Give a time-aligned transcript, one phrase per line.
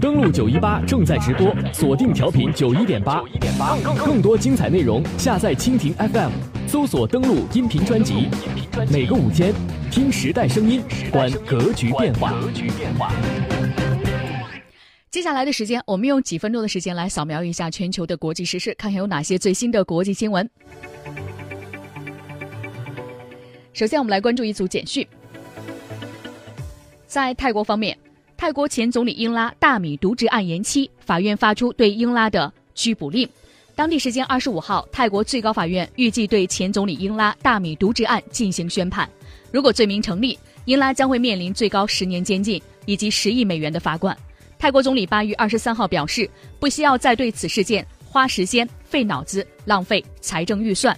[0.00, 3.22] 登录九一八正在直播，锁定调频九一点八，
[3.96, 6.32] 更多精彩内容下载蜻蜓 FM，
[6.66, 8.28] 搜索登录音频专辑。
[8.90, 9.54] 每个午间，
[9.88, 10.82] 听时代声音，
[11.12, 12.34] 观格局变化。
[15.12, 20.50] 接下来的时间，我们用几分钟的时间来扫描一下全球的国际时事，看看有哪些最新的国际新闻。
[23.72, 25.06] 首先，我们来关注一组简讯。
[27.06, 27.96] 在泰国方面。
[28.44, 33.26] 泰国前总理英拉大米渎职案延期，法院发出对英拉的拘捕令。
[33.74, 39.08] 当地时间二十五号，泰国最高法院预计对前总理英拉大米渎职案进行宣判。
[39.50, 44.14] 如果罪名成立，英拉将会面临最高十年监禁以及十亿美元的罚款。
[44.58, 46.28] 泰国总理八月二十三号表示，
[46.60, 50.94] 不需要再对此事件花时间、费脑子、浪费财政预算。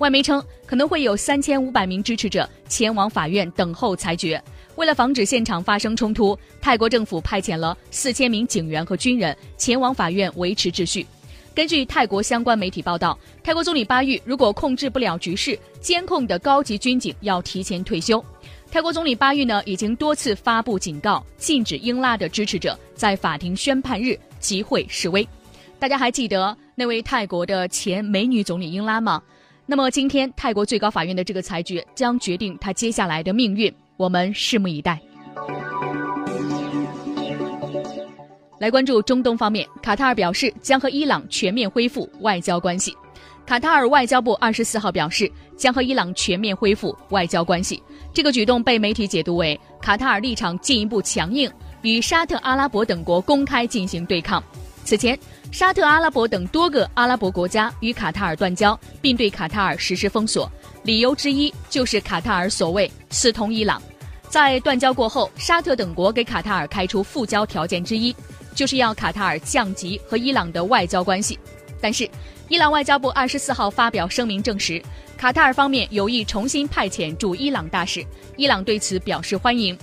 [0.00, 4.42] 外媒称，可能会有三千五百名支持者前往法院等候裁决。
[4.80, 11.06] 为了防止现场发生冲突，泰国政府派遣了四千名警员和军人前往法院维持秩序。
[11.54, 18.24] 根据泰国相关媒体报道，泰国总理巴育如果控制不了局势，监控的高级军警要提前退休。
[18.70, 25.28] 泰国总理巴育呢，已经多次发布警告，禁止英拉的支持者在法庭宣判日集会示威。
[25.78, 29.22] 大家还记得那位泰国的前美女总理英拉吗？
[29.66, 33.70] 那么今天泰国最高法院的这个裁决将决定她接下来的命运。
[34.00, 34.98] 我们拭目以待。
[38.58, 42.96] 来关注中东方面，卡塔尔表示将和伊朗全面恢复外交关系。
[43.44, 47.82] 卡塔尔外交部二十四号表示，将和伊朗全面恢复外交关系。
[48.14, 54.42] 这个举动被媒体解读为卡塔尔立场进一步强硬，与沙特阿拉伯等国公开进行对抗。
[54.82, 55.18] 此前，
[55.52, 60.50] 沙特阿拉伯等多个阿拉伯国家与卡塔尔断交，并对卡塔尔实施封锁，
[60.84, 63.80] 理由之一就是卡塔尔所谓私通伊朗。
[64.30, 68.14] 在断交过后，沙特等国给卡塔尔开出复交条件之一，
[68.54, 71.36] 就是要卡塔尔降级和伊朗的外交关系。
[71.80, 72.08] 但是，
[72.48, 74.80] 伊朗外交部二十四号发表声明证实，
[75.16, 79.76] 卡塔尔方面有意重新派遣驻伊朗大使，伊朗对此表示欢迎。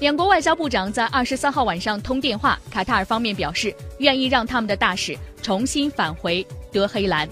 [0.00, 7.28] 两国外交部长在二十三号晚上通电话，卡塔尔方面表示愿意让他们的大使重新返回德黑兰。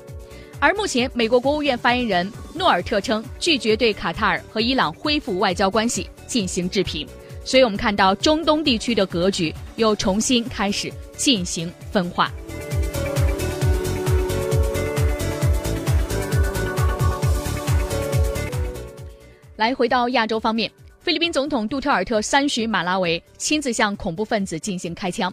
[0.61, 7.07] 而目前，美国国务院发言人诺尔特称拒绝对卡塔尔和伊朗恢复外交关系进行置评，
[7.45, 12.31] 所以我们看到中东地区的格局又重新开始进行分化。
[19.57, 20.71] 来，回到亚洲方面，
[21.01, 25.33] 菲律宾总统杜特尔特三巡马拉维，亲自向恐怖分子进行开枪。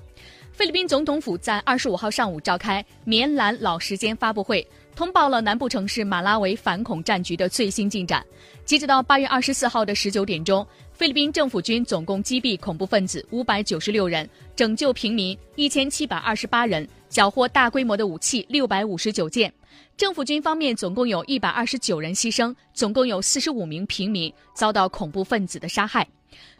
[0.54, 4.66] 菲律宾总统府在二十五号上午召开棉兰老时间发布会。
[4.96, 8.24] 通报了南部城市马拉维反恐战局的最新进展。
[8.64, 19.52] 截止到八月二十四号的十九点钟，菲律宾政府军总共击毙恐怖分子五百九十六人，拯救平民一千七百二十八人，缴获大规模的武器六百五十九件。
[19.98, 26.08] 政府军方面总共有一百二十九人牺牲，总共有四十五名平民遭到恐怖分子的杀害。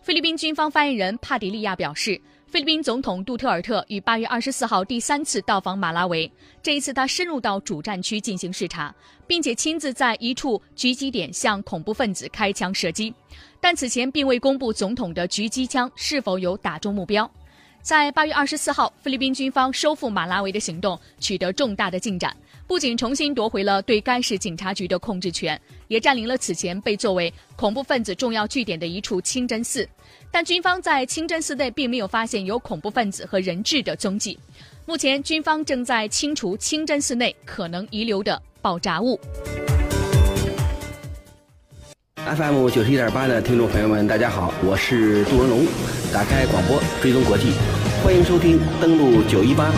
[0.02, 2.20] 菲律宾军方发言人帕迪利亚表示。
[2.54, 6.32] 菲律宾总统杜特尔特于八月二十四号第三次到访马拉维，
[6.62, 8.94] 这一次他深入到主战区进行视察，
[9.26, 13.12] 并且亲自在一处狙击点向恐怖分子开枪射击，
[13.60, 17.28] 但此前并未公布总统的狙击枪是否有打中目标。
[17.84, 22.34] 在八月二十四号，菲律宾军方收复马拉维的行动取得重大的进展。
[22.66, 29.86] 不仅重新夺回了对该市警察局的控制权，也占领了此前被作为恐怖分子重要据点的一处清真寺。
[30.32, 34.40] 但军方在清真寺内并没有发现有恐怖分子和人质的踪迹。
[34.86, 39.20] 目前，军方正在清除清真寺内可能遗留的爆炸物。
[42.26, 45.66] FM 九十一点八的听众朋友们，大家好，我是杜文龙。
[46.14, 47.52] 打开广播，追踪国际，
[48.02, 49.70] 欢迎收听登录九一八。